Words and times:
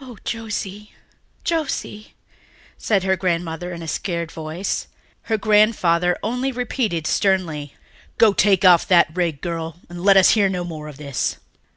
"Oh, 0.00 0.18
Josie, 0.22 0.92
Josie," 1.42 2.14
said 2.78 3.02
her 3.02 3.16
grandmother 3.16 3.72
in 3.72 3.82
a 3.82 3.88
scared 3.88 4.30
voice. 4.30 4.86
Her 5.22 5.36
grandfather 5.36 6.16
only 6.22 6.52
repeated 6.52 7.08
sternly, 7.08 7.74
"Go, 8.16 8.32
take 8.32 8.60
that 8.60 9.08
rig 9.14 9.34
off, 9.38 9.42
girl, 9.42 9.80
and 9.88 10.04
let 10.04 10.16
us 10.16 10.30
hear 10.38 10.48
no 10.48 10.62
more 10.62 10.86
of 10.86 10.96
this." 10.98 11.38